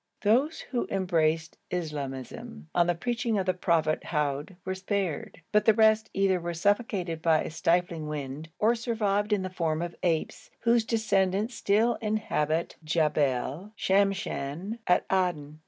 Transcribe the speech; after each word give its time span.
Those 0.21 0.61
who 0.61 0.87
embraced 0.89 1.59
Islamism 1.69 2.69
on 2.73 2.87
the 2.87 2.95
preaching 2.95 3.37
of 3.37 3.45
the 3.45 3.53
prophet 3.53 4.05
Houd 4.05 4.55
were 4.65 4.73
spared, 4.73 5.41
but 5.51 5.65
the 5.65 5.75
rest 5.75 6.09
either 6.11 6.39
were 6.39 6.55
suffocated 6.55 7.21
by 7.21 7.43
a 7.43 7.51
stifling 7.51 8.07
wind 8.07 8.49
or 8.57 8.73
survived 8.73 9.31
in 9.31 9.43
the 9.43 9.49
form 9.51 9.79
of 9.83 9.95
apes, 10.01 10.49
whose 10.61 10.85
descendants 10.85 11.53
still 11.53 11.99
inhabit 12.01 12.77
Jebel 12.83 13.73
Shemshan 13.77 14.79
at 14.87 15.05
Aden. 15.11 15.59